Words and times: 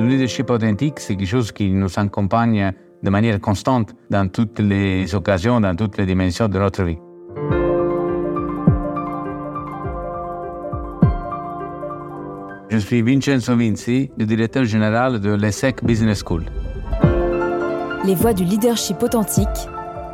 Le 0.00 0.06
leadership 0.06 0.48
authentique, 0.48 0.98
c'est 0.98 1.14
quelque 1.14 1.28
chose 1.28 1.52
qui 1.52 1.70
nous 1.70 1.90
accompagne 1.98 2.72
de 3.02 3.10
manière 3.10 3.38
constante 3.38 3.94
dans 4.08 4.26
toutes 4.28 4.58
les 4.58 5.14
occasions, 5.14 5.60
dans 5.60 5.76
toutes 5.76 5.98
les 5.98 6.06
dimensions 6.06 6.48
de 6.48 6.58
notre 6.58 6.84
vie. 6.84 6.96
Je 12.70 12.78
suis 12.78 13.02
Vincenzo 13.02 13.54
Vinci, 13.54 14.10
le 14.16 14.24
directeur 14.24 14.64
général 14.64 15.20
de 15.20 15.34
l'ESSEC 15.34 15.84
Business 15.84 16.22
School. 16.24 16.46
Les 18.06 18.14
voix 18.14 18.32
du 18.32 18.44
leadership 18.44 19.02
authentique, 19.02 19.48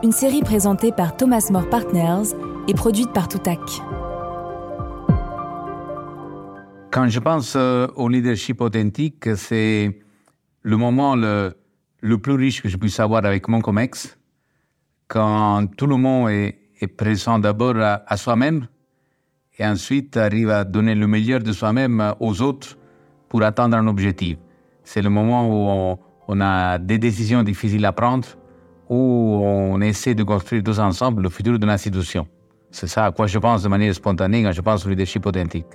une 0.02 0.10
série 0.10 0.40
présentée 0.42 0.90
par 0.90 1.16
Thomas 1.16 1.46
More 1.52 1.68
Partners 1.68 2.34
et 2.66 2.74
produite 2.74 3.12
par 3.12 3.28
Toutac. 3.28 3.60
Quand 6.96 7.10
je 7.10 7.20
pense 7.20 7.52
euh, 7.56 7.88
au 7.96 8.08
leadership 8.08 8.62
authentique, 8.62 9.28
c'est 9.36 10.00
le 10.62 10.76
moment 10.78 11.14
le, 11.14 11.52
le, 12.00 12.16
plus 12.16 12.32
riche 12.32 12.62
que 12.62 12.70
je 12.70 12.78
puisse 12.78 12.98
avoir 13.00 13.26
avec 13.26 13.48
mon 13.48 13.60
COMEX, 13.60 14.16
quand 15.06 15.66
tout 15.76 15.86
le 15.86 15.96
monde 15.96 16.30
est, 16.30 16.86
présent 16.96 17.38
d'abord 17.38 17.76
à, 17.76 18.02
à 18.06 18.16
soi-même 18.16 18.66
et 19.58 19.66
ensuite 19.66 20.16
arrive 20.16 20.48
à 20.48 20.64
donner 20.64 20.94
le 20.94 21.06
meilleur 21.06 21.40
de 21.40 21.52
soi-même 21.52 22.14
aux 22.18 22.40
autres 22.40 22.78
pour 23.28 23.42
atteindre 23.42 23.76
un 23.76 23.86
objectif. 23.88 24.38
C'est 24.82 25.02
le 25.02 25.10
moment 25.10 25.46
où 25.50 25.68
on, 25.68 25.98
on, 26.28 26.40
a 26.40 26.78
des 26.78 26.96
décisions 26.96 27.42
difficiles 27.42 27.84
à 27.84 27.92
prendre, 27.92 28.26
où 28.88 29.42
on 29.44 29.82
essaie 29.82 30.14
de 30.14 30.22
construire 30.22 30.62
tous 30.62 30.78
ensemble 30.78 31.24
le 31.24 31.28
futur 31.28 31.58
de 31.58 31.66
l'institution. 31.66 32.26
C'est 32.70 32.86
ça 32.86 33.04
à 33.04 33.12
quoi 33.12 33.26
je 33.26 33.38
pense 33.38 33.64
de 33.64 33.68
manière 33.68 33.94
spontanée 33.94 34.42
quand 34.42 34.52
je 34.52 34.62
pense 34.62 34.86
au 34.86 34.88
leadership 34.88 35.26
authentique 35.26 35.66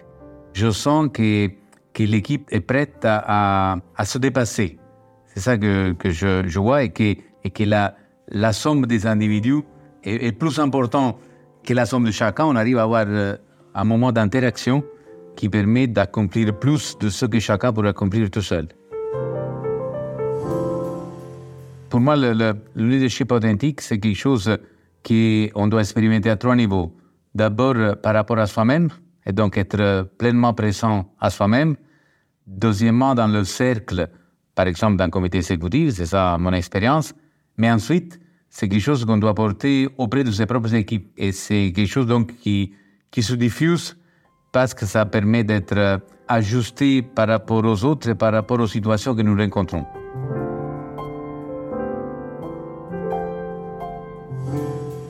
je 0.54 0.72
sens 0.72 1.10
que, 1.14 1.50
que 1.94 2.04
l'équipe 2.04 2.48
est 2.52 2.62
prête 2.62 3.04
à, 3.04 3.78
à, 3.96 4.05
se 4.05 4.18
dépasser. 4.18 4.78
C'est 5.28 5.40
ça 5.40 5.58
que, 5.58 5.94
que 5.94 6.09
je, 6.09 6.59
vois 6.59 6.84
et 6.84 6.89
que, 6.89 7.16
et 7.44 7.50
que 7.50 7.64
la, 7.64 7.95
la 8.28 8.53
somme 8.53 8.86
des 8.86 9.08
individus 9.08 9.64
est, 10.03 10.31
plus 10.31 10.59
importante 10.59 11.17
que 11.64 11.73
la 11.73 11.86
somme 11.86 12.06
de 12.06 12.12
chacun. 12.12 12.45
On 12.45 12.56
arrive 12.56 12.78
à 12.78 12.84
avoir 12.84 13.06
euh, 13.08 13.38
un 13.73 13.84
moment 13.84 14.12
d'interaction 14.12 14.84
qui 15.36 15.48
permet 15.48 15.88
d'accomplir 15.88 16.58
plus 16.58 16.97
de 17.00 17.09
ce 17.09 17.25
que 17.25 17.40
chacun 17.40 17.72
pourrait 17.72 17.90
accomplir 17.90 18.30
tout 18.30 18.42
seul. 18.42 18.68
Pour 21.90 22.00
moi, 22.00 22.16
le, 22.16 22.34
le, 22.34 22.53
le 22.75 22.88
leadership 22.88 23.31
authentique, 23.31 23.81
c'est 23.81 24.00
quelque 24.00 24.18
chose 24.18 24.58
qu'on 25.06 25.68
doit 25.68 25.81
expérimenter 25.81 26.30
à 26.30 26.36
trois 26.36 26.56
niveaux. 26.56 26.94
D'abord, 27.34 27.75
par 28.02 28.14
rapport 28.14 28.40
à 28.40 28.47
soi-même, 28.47 28.90
et 29.25 29.33
donc 29.33 29.58
être 29.58 30.09
pleinement 30.17 30.53
présent 30.53 31.11
à 31.19 31.30
soi-même. 31.30 31.75
Deuxièmement, 32.47 33.16
dans 33.16 33.28
le 33.28 33.44
cercle, 33.44 34.09
par 34.55 34.67
exemple, 34.67 34.97
d'un 34.97 35.09
comité 35.09 35.38
exécutif, 35.38 35.94
c'est 35.95 36.08
ça 36.08 36.38
mon 36.39 36.53
expérience. 36.53 37.13
Mais 37.58 37.72
ensuite, 37.72 38.19
c'est 38.50 38.67
quelque 38.67 38.81
chose 38.81 39.05
qu'on 39.05 39.17
doit 39.17 39.33
porter 39.33 39.88
auprès 39.97 40.23
de 40.23 40.31
ses 40.31 40.45
propres 40.45 40.73
équipes. 40.73 41.11
Et 41.17 41.31
c'est 41.31 41.72
quelque 41.73 41.89
chose 41.89 42.08
donc 42.08 42.36
qui, 42.38 42.73
qui 43.09 43.23
se 43.23 43.33
diffuse 43.33 43.97
parce 44.52 44.73
que 44.73 44.86
ça 44.86 45.05
permet 45.05 45.44
d'être 45.44 46.02
ajusté 46.28 47.02
par 47.02 47.28
rapport 47.28 47.63
aux 47.63 47.85
autres 47.85 48.09
et 48.09 48.16
par 48.16 48.33
rapport 48.33 48.59
aux 48.59 48.67
situations 48.67 49.16
que 49.16 49.22
nous 49.22 49.38
rencontrons. 49.38 49.85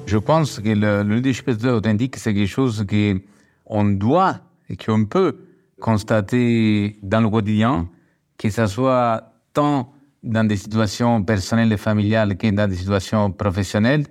Je 0.06 0.18
pense 0.18 0.60
que 0.60 0.70
le, 0.70 1.04
le 1.04 1.16
leadership 1.16 1.48
authentique, 1.48 2.18
c'est 2.18 2.34
quelque 2.34 2.48
chose 2.48 2.86
qui 2.88 3.24
on 3.72 3.86
doit 3.86 4.42
et 4.70 4.78
qu'on 4.78 5.06
peut 5.06 5.38
constater 5.80 7.00
dans 7.02 7.22
le 7.22 7.30
quotidien, 7.30 7.90
que 8.38 8.50
ce 8.50 8.68
soit 8.68 9.34
tant 9.54 9.94
dans 10.22 10.44
des 10.44 10.58
situations 10.58 11.24
personnelles 11.24 11.74
et 11.74 11.78
familiales 11.78 12.38
que 12.38 12.52
dans 12.52 12.70
des 12.70 12.76
situations 12.76 13.32
professionnelles, 13.32 14.06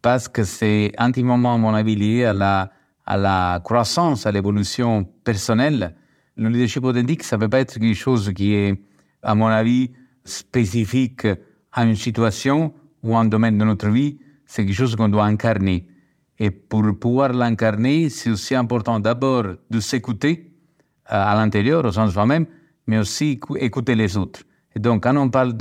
parce 0.00 0.28
que 0.28 0.44
c'est 0.44 0.92
intimement, 0.96 1.34
à 1.54 1.58
mon 1.58 1.74
avis, 1.74 1.96
lié 1.96 2.24
à 2.24 2.32
la, 2.32 2.70
à 3.04 3.16
la 3.16 3.60
croissance, 3.62 4.24
à 4.24 4.32
l'évolution 4.32 5.04
personnelle. 5.24 5.94
Le 6.36 6.48
leadership 6.48 6.84
authentique, 6.84 7.22
ça 7.24 7.36
ne 7.36 7.42
peut 7.42 7.50
pas 7.50 7.60
être 7.60 7.78
quelque 7.78 7.94
chose 7.94 8.32
qui 8.34 8.54
est, 8.54 8.80
à 9.22 9.34
mon 9.34 9.48
avis, 9.48 9.90
spécifique 10.24 11.26
à 11.72 11.84
une 11.84 11.96
situation 11.96 12.72
ou 13.02 13.16
à 13.16 13.20
un 13.20 13.26
domaine 13.26 13.58
de 13.58 13.64
notre 13.64 13.88
vie. 13.88 14.18
C'est 14.46 14.64
quelque 14.64 14.74
chose 14.74 14.96
qu'on 14.96 15.08
doit 15.08 15.24
incarner. 15.24 15.86
Et 16.38 16.50
pour 16.50 16.84
pouvoir 16.98 17.32
l'incarner, 17.32 18.08
c'est 18.08 18.30
aussi 18.30 18.54
important 18.54 19.00
d'abord 19.00 19.44
de 19.70 19.80
s'écouter 19.80 20.52
euh, 21.12 21.14
à 21.14 21.34
l'intérieur, 21.34 21.84
au 21.84 21.92
sens 21.92 22.08
de 22.08 22.12
soi-même, 22.12 22.46
mais 22.86 22.98
aussi 22.98 23.38
écouter 23.56 23.94
les 23.94 24.16
autres. 24.16 24.42
Et 24.74 24.80
donc, 24.80 25.04
quand 25.04 25.16
on 25.16 25.28
parle 25.28 25.54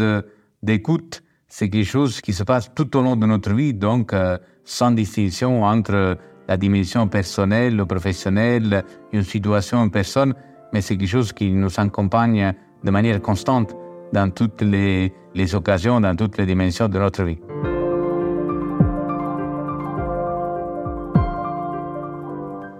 d'écoute, 0.63 1.23
c'est 1.47 1.69
quelque 1.69 1.87
chose 1.87 2.21
qui 2.21 2.33
se 2.33 2.43
passe 2.43 2.73
tout 2.73 2.95
au 2.95 3.01
long 3.01 3.15
de 3.15 3.25
notre 3.25 3.53
vie, 3.53 3.73
donc 3.73 4.13
euh, 4.13 4.37
sans 4.63 4.91
distinction 4.91 5.63
entre 5.63 6.17
la 6.47 6.57
dimension 6.57 7.07
personnelle 7.07 7.79
ou 7.81 7.85
professionnelle, 7.85 8.83
une 9.11 9.23
situation, 9.23 9.83
une 9.83 9.91
personne, 9.91 10.33
mais 10.73 10.81
c'est 10.81 10.97
quelque 10.97 11.09
chose 11.09 11.33
qui 11.33 11.51
nous 11.51 11.79
accompagne 11.79 12.53
de 12.83 12.91
manière 12.91 13.21
constante 13.21 13.75
dans 14.13 14.29
toutes 14.29 14.61
les, 14.61 15.13
les 15.35 15.55
occasions, 15.55 15.99
dans 16.01 16.15
toutes 16.15 16.37
les 16.37 16.45
dimensions 16.45 16.87
de 16.87 16.97
notre 16.97 17.23
vie. 17.23 17.37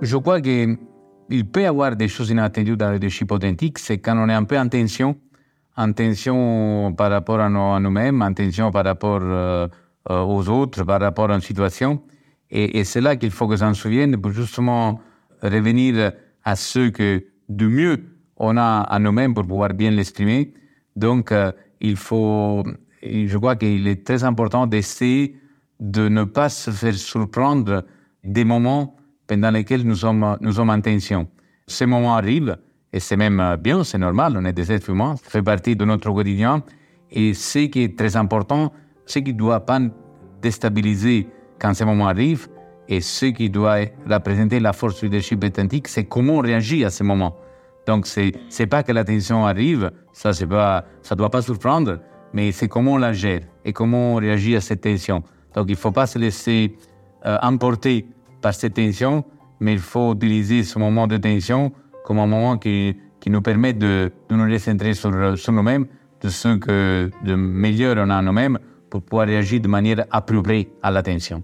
Je 0.01 0.17
crois 0.17 0.41
qu'il 0.41 0.77
peut 1.51 1.61
y 1.61 1.65
avoir 1.65 1.95
des 1.95 2.07
choses 2.07 2.31
inattendues 2.31 2.75
dans 2.75 2.87
le 2.87 2.93
leadership 2.95 3.31
authentique, 3.31 3.77
c'est 3.77 3.99
quand 3.99 4.17
on 4.17 4.27
est 4.29 4.33
un 4.33 4.45
peu 4.45 4.57
en 4.57 4.67
tension, 4.67 5.15
en 5.77 5.93
tension 5.93 6.91
par 6.97 7.11
rapport 7.11 7.39
à, 7.39 7.49
nous, 7.49 7.59
à 7.59 7.79
nous-mêmes, 7.79 8.23
en 8.23 8.33
tension 8.33 8.71
par 8.71 8.83
rapport 8.83 9.19
euh, 9.21 9.67
aux 10.09 10.49
autres, 10.49 10.83
par 10.83 10.99
rapport 10.99 11.29
à 11.29 11.35
une 11.35 11.41
situation. 11.41 12.01
Et, 12.49 12.79
et 12.79 12.83
c'est 12.83 12.99
là 12.99 13.15
qu'il 13.15 13.29
faut 13.29 13.47
que 13.47 13.55
s'en 13.55 13.75
souvienne 13.75 14.19
pour 14.19 14.31
justement 14.31 14.99
revenir 15.43 16.13
à 16.43 16.55
ce 16.55 16.89
que 16.89 17.23
de 17.47 17.67
mieux 17.67 18.03
on 18.37 18.57
a 18.57 18.81
à 18.81 18.97
nous-mêmes 18.97 19.35
pour 19.35 19.45
pouvoir 19.45 19.69
bien 19.75 19.91
l'exprimer. 19.91 20.51
Donc, 20.95 21.31
euh, 21.31 21.51
il 21.79 21.95
faut, 21.95 22.63
je 23.03 23.37
crois 23.37 23.55
qu'il 23.55 23.87
est 23.87 24.03
très 24.03 24.23
important 24.23 24.65
d'essayer 24.65 25.35
de 25.79 26.09
ne 26.09 26.23
pas 26.23 26.49
se 26.49 26.71
faire 26.71 26.95
surprendre 26.95 27.85
des 28.23 28.43
moments 28.43 28.95
pendant 29.31 29.51
lesquels 29.51 29.83
nous 29.83 29.95
sommes, 29.95 30.37
nous 30.41 30.51
sommes 30.51 30.71
en 30.71 30.81
tension. 30.81 31.25
Ces 31.65 31.85
moments 31.85 32.17
arrivent, 32.17 32.57
et 32.91 32.99
c'est 32.99 33.15
même 33.15 33.55
bien, 33.61 33.85
c'est 33.85 33.97
normal, 33.97 34.35
on 34.37 34.43
est 34.43 34.51
des 34.51 34.73
êtres 34.73 34.89
humains, 34.89 35.15
ça 35.15 35.29
fait 35.29 35.41
partie 35.41 35.73
de 35.73 35.85
notre 35.85 36.11
quotidien. 36.11 36.61
Et 37.09 37.33
ce 37.33 37.59
qui 37.59 37.83
est 37.83 37.97
très 37.97 38.17
important, 38.17 38.73
ce 39.05 39.19
qui 39.19 39.31
ne 39.31 39.37
doit 39.37 39.61
pas 39.61 39.79
déstabiliser 40.41 41.29
quand 41.61 41.73
ces 41.73 41.85
moments 41.85 42.09
arrivent, 42.09 42.49
et 42.89 42.99
ce 42.99 43.27
qui 43.27 43.49
doit 43.49 43.77
représenter 44.05 44.59
la 44.59 44.73
force 44.73 44.99
du 44.99 45.05
leadership 45.05 45.41
authentique, 45.45 45.87
c'est 45.87 46.03
comment 46.03 46.33
on 46.33 46.41
réagit 46.41 46.83
à 46.83 46.89
ces 46.89 47.05
moments. 47.05 47.37
Donc, 47.87 48.07
c'est 48.07 48.33
n'est 48.59 48.67
pas 48.67 48.83
que 48.83 48.91
la 48.91 49.05
tension 49.05 49.45
arrive, 49.45 49.91
ça 50.11 50.31
ne 50.31 51.15
doit 51.15 51.29
pas 51.31 51.41
surprendre, 51.41 51.99
mais 52.33 52.51
c'est 52.51 52.67
comment 52.67 52.95
on 52.95 52.97
la 52.97 53.13
gère 53.13 53.43
et 53.63 53.71
comment 53.71 54.15
on 54.15 54.15
réagit 54.15 54.57
à 54.57 54.61
cette 54.61 54.81
tension. 54.81 55.23
Donc, 55.55 55.67
il 55.69 55.71
ne 55.71 55.77
faut 55.77 55.93
pas 55.93 56.05
se 56.05 56.19
laisser 56.19 56.75
euh, 57.25 57.37
emporter 57.41 58.07
par 58.41 58.53
cette 58.53 58.73
tension, 58.73 59.23
mais 59.59 59.73
il 59.73 59.79
faut 59.79 60.13
utiliser 60.13 60.63
ce 60.63 60.79
moment 60.79 61.07
de 61.07 61.17
tension 61.17 61.71
comme 62.03 62.19
un 62.19 62.27
moment 62.27 62.57
qui, 62.57 62.97
qui 63.19 63.29
nous 63.29 63.41
permet 63.41 63.73
de, 63.73 64.11
de 64.29 64.35
nous 64.35 64.51
recentrer 64.51 64.93
sur, 64.93 65.37
sur 65.37 65.53
nous-mêmes, 65.53 65.85
de 66.21 66.29
ce 66.29 66.57
que 66.57 67.09
de 67.23 67.35
meilleur 67.35 67.95
on 67.97 68.09
a 68.09 68.19
en 68.19 68.23
nous-mêmes 68.23 68.59
pour 68.89 69.01
pouvoir 69.01 69.27
réagir 69.27 69.61
de 69.61 69.67
manière 69.67 70.05
appropriée 70.11 70.69
à 70.81 70.91
la 70.91 71.01
tension. 71.01 71.43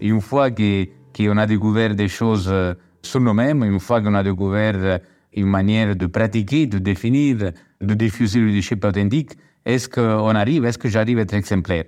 Et 0.00 0.08
une 0.08 0.20
fois 0.20 0.50
qu'on 0.50 0.86
qu 1.12 1.30
a 1.30 1.46
découvert 1.46 1.94
des 1.94 2.08
choses 2.08 2.48
euh, 2.50 2.74
sur 3.02 3.20
nous-mêmes, 3.20 3.62
une 3.64 3.78
fois 3.80 4.00
qu'on 4.00 4.14
a 4.14 4.22
découvert 4.22 4.74
euh, 4.76 4.98
une 5.34 5.46
manière 5.46 5.94
de 5.96 6.06
pratiquer, 6.06 6.66
de 6.66 6.78
définir, 6.78 7.52
de 7.80 7.94
diffuser 7.94 8.40
le 8.40 8.46
leadership 8.46 8.84
authentique, 8.84 9.32
est-ce 9.64 9.88
qu'on 9.88 10.34
arrive, 10.34 10.64
est-ce 10.64 10.78
que 10.78 10.88
j'arrive 10.88 11.18
à 11.18 11.22
être 11.22 11.34
exemplaire? 11.34 11.84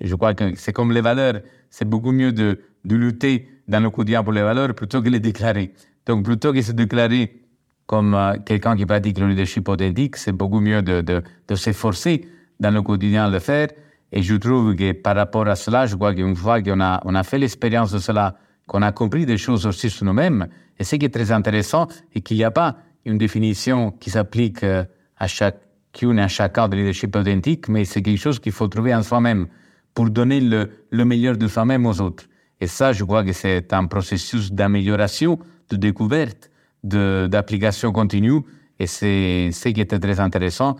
Je 0.00 0.14
crois 0.14 0.34
que 0.34 0.54
c'est 0.56 0.72
comme 0.72 0.92
les 0.92 1.00
valeurs. 1.00 1.40
C'est 1.70 1.88
beaucoup 1.88 2.12
mieux 2.12 2.32
de, 2.32 2.60
de 2.84 2.96
lutter 2.96 3.48
dans 3.68 3.80
le 3.80 3.90
quotidien 3.90 4.22
pour 4.22 4.32
les 4.32 4.42
valeurs 4.42 4.74
plutôt 4.74 5.02
que 5.02 5.08
les 5.08 5.20
déclarer. 5.20 5.72
Donc, 6.06 6.24
plutôt 6.24 6.52
que 6.52 6.62
se 6.62 6.72
déclarer 6.72 7.42
comme 7.86 8.14
euh, 8.14 8.34
quelqu'un 8.44 8.76
qui 8.76 8.86
pratique 8.86 9.18
le 9.18 9.28
leadership 9.28 9.68
authentique, 9.68 10.16
c'est 10.16 10.32
beaucoup 10.32 10.60
mieux 10.60 10.82
de, 10.82 11.00
de, 11.00 11.22
de 11.46 11.54
s'efforcer 11.54 12.26
dans 12.58 12.70
le 12.70 12.82
quotidien 12.82 13.28
de 13.28 13.34
le 13.34 13.38
faire. 13.38 13.68
Et 14.12 14.22
je 14.22 14.34
trouve 14.34 14.74
que 14.74 14.92
par 14.92 15.16
rapport 15.16 15.46
à 15.48 15.56
cela, 15.56 15.86
je 15.86 15.96
crois 15.96 16.14
qu'une 16.14 16.36
fois 16.36 16.62
qu'on 16.62 16.80
a, 16.80 17.00
on 17.04 17.14
a 17.14 17.22
fait 17.22 17.38
l'expérience 17.38 17.92
de 17.92 17.98
cela, 17.98 18.36
qu'on 18.66 18.82
a 18.82 18.92
compris 18.92 19.26
des 19.26 19.38
choses 19.38 19.66
aussi 19.66 19.90
sur 19.90 20.04
nous-mêmes, 20.04 20.48
et 20.78 20.84
ce 20.84 20.96
qui 20.96 21.06
est 21.06 21.10
très 21.10 21.32
intéressant, 21.32 21.86
et 22.14 22.20
qu'il 22.20 22.36
n'y 22.36 22.44
a 22.44 22.50
pas 22.50 22.76
une 23.04 23.18
définition 23.18 23.90
qui 23.90 24.10
s'applique 24.10 24.62
euh, 24.64 24.84
à 25.16 25.26
chacune 25.26 26.18
et 26.18 26.22
à 26.22 26.28
chacun 26.28 26.68
de 26.68 26.76
leadership 26.76 27.14
authentique, 27.16 27.68
mais 27.68 27.84
c'est 27.84 28.02
quelque 28.02 28.20
chose 28.20 28.38
qu'il 28.38 28.52
faut 28.52 28.68
trouver 28.68 28.94
en 28.94 29.02
soi-même 29.02 29.46
pour 29.94 30.10
donner 30.10 30.40
le, 30.40 30.70
le 30.90 31.04
meilleur 31.04 31.36
de 31.36 31.46
soi-même 31.48 31.86
aux 31.86 32.00
autres. 32.00 32.24
Et 32.60 32.66
ça, 32.66 32.92
je 32.92 33.04
crois 33.04 33.24
que 33.24 33.32
c'est 33.32 33.72
un 33.72 33.86
processus 33.86 34.52
d'amélioration, 34.52 35.38
de 35.68 35.76
découverte, 35.76 36.50
d'application 36.84 37.92
continue. 37.92 38.40
Et 38.78 38.86
c'est 38.86 39.50
ce 39.52 39.68
qui 39.68 39.80
était 39.80 39.98
très 39.98 40.20
intéressant, 40.20 40.76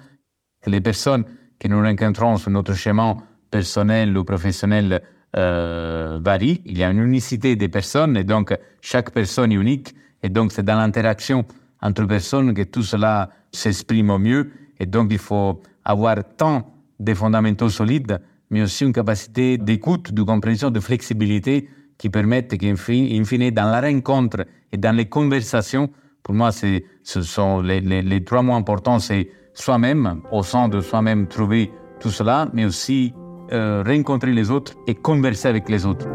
que 0.60 0.70
les 0.70 0.80
personnes 0.80 1.24
que 1.58 1.68
nous 1.68 1.80
rencontrons 1.80 2.36
sur 2.36 2.50
notre 2.50 2.74
chemin 2.74 3.16
personnel 3.50 4.16
ou 4.16 4.24
professionnel 4.24 5.02
euh, 5.36 6.18
varient. 6.22 6.60
Il 6.64 6.78
y 6.78 6.84
a 6.84 6.90
une 6.90 7.02
unicité 7.02 7.56
des 7.56 7.68
personnes 7.68 8.16
et 8.16 8.24
donc 8.24 8.56
chaque 8.80 9.12
personne 9.12 9.52
est 9.52 9.56
unique. 9.56 9.94
Et 10.22 10.28
donc 10.28 10.52
c'est 10.52 10.64
dans 10.64 10.76
l'interaction 10.76 11.44
entre 11.80 12.04
personnes 12.04 12.54
que 12.54 12.62
tout 12.62 12.82
cela 12.82 13.30
s'exprime 13.50 14.10
au 14.10 14.18
mieux. 14.18 14.50
Et 14.78 14.86
donc 14.86 15.08
il 15.10 15.18
faut 15.18 15.60
avoir 15.84 16.16
tant 16.36 16.74
des 16.98 17.14
fondamentaux 17.14 17.68
solides, 17.68 18.20
mais 18.52 18.62
aussi 18.62 18.84
une 18.84 18.92
capacité 18.92 19.56
d'écoute, 19.56 20.12
de 20.12 20.22
compréhension, 20.22 20.70
de 20.70 20.78
flexibilité 20.78 21.68
qui 21.96 22.10
permettent 22.10 22.56
qu'in 22.58 22.76
fine, 22.76 23.50
dans 23.50 23.70
la 23.70 23.80
rencontre 23.80 24.44
et 24.70 24.76
dans 24.76 24.94
les 24.94 25.06
conversations, 25.06 25.90
pour 26.22 26.34
moi, 26.34 26.50
ce 26.52 27.22
sont 27.22 27.62
les, 27.62 28.24
trois 28.24 28.42
mots 28.42 28.54
importants, 28.54 28.98
c'est 28.98 29.30
soi-même, 29.54 30.20
au 30.30 30.42
sein 30.42 30.68
de 30.68 30.80
soi-même, 30.80 31.26
trouver 31.26 31.70
tout 31.98 32.10
cela, 32.10 32.48
mais 32.52 32.66
aussi 32.66 33.14
euh, 33.52 33.82
rencontrer 33.86 34.32
les 34.32 34.50
autres 34.50 34.74
et 34.86 34.94
converser 34.94 35.48
avec 35.48 35.68
les 35.70 35.86
autres. 35.86 36.06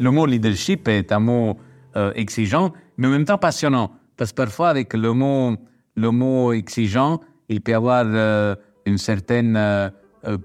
Le 0.00 0.10
mot 0.10 0.26
leadership 0.26 0.86
est 0.86 1.10
un 1.12 1.18
mot 1.18 1.56
euh, 1.96 2.12
exigeant, 2.14 2.72
mais 2.98 3.06
en 3.06 3.10
même 3.10 3.24
temps 3.24 3.38
passionnant, 3.38 3.92
parce 4.18 4.32
que 4.32 4.36
parfois 4.36 4.68
avec 4.68 4.92
le 4.92 5.12
mot, 5.14 5.56
le 5.96 6.10
mot 6.10 6.52
exigeant, 6.52 7.20
il 7.48 7.60
peut 7.60 7.72
y 7.72 7.74
avoir 7.74 8.04
euh, 8.06 8.54
une 8.86 8.98
certaine 8.98 9.56
euh, 9.56 9.90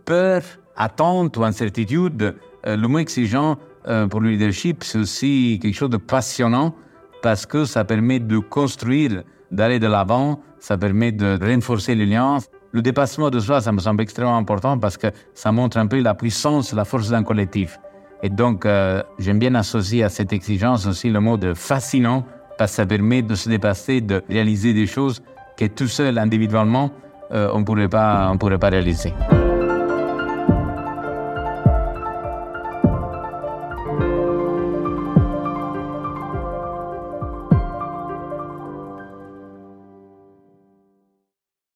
peur, 0.05 0.41
attente 0.75 1.37
ou 1.37 1.43
incertitude. 1.43 2.35
Euh, 2.65 2.77
le 2.77 2.87
mot 2.87 2.99
exigeant 2.99 3.57
euh, 3.87 4.07
pour 4.07 4.21
le 4.21 4.29
leadership, 4.29 4.83
c'est 4.83 4.99
aussi 4.99 5.59
quelque 5.61 5.75
chose 5.75 5.89
de 5.89 5.97
passionnant 5.97 6.75
parce 7.21 7.45
que 7.45 7.65
ça 7.65 7.83
permet 7.85 8.19
de 8.19 8.37
construire, 8.39 9.23
d'aller 9.51 9.79
de 9.79 9.87
l'avant, 9.87 10.41
ça 10.59 10.77
permet 10.77 11.11
de 11.11 11.37
renforcer 11.41 11.95
les 11.95 12.05
liens. 12.05 12.37
Le 12.71 12.81
dépassement 12.81 13.29
de 13.29 13.39
soi, 13.39 13.61
ça 13.61 13.71
me 13.71 13.79
semble 13.79 14.01
extrêmement 14.01 14.37
important 14.37 14.77
parce 14.77 14.97
que 14.97 15.07
ça 15.33 15.51
montre 15.51 15.77
un 15.77 15.87
peu 15.87 16.01
la 16.01 16.15
puissance, 16.15 16.73
la 16.73 16.85
force 16.85 17.09
d'un 17.09 17.23
collectif. 17.23 17.79
Et 18.23 18.29
donc, 18.29 18.65
euh, 18.65 19.03
j'aime 19.19 19.39
bien 19.39 19.53
associer 19.55 20.03
à 20.03 20.09
cette 20.09 20.33
exigence 20.33 20.85
aussi 20.85 21.09
le 21.09 21.19
mot 21.19 21.37
de 21.37 21.53
fascinant 21.53 22.25
parce 22.57 22.71
que 22.71 22.75
ça 22.77 22.85
permet 22.85 23.21
de 23.21 23.35
se 23.35 23.49
dépasser, 23.49 24.01
de 24.01 24.23
réaliser 24.29 24.73
des 24.73 24.87
choses 24.87 25.21
que 25.57 25.65
tout 25.65 25.87
seul, 25.87 26.17
individuellement, 26.17 26.91
euh, 27.31 27.49
on 27.53 27.59
ne 27.59 27.65
pourrait 27.65 27.89
pas, 27.89 28.29
on 28.31 28.37
pourrait 28.37 28.59
pas 28.59 28.69
réaliser. 28.69 29.13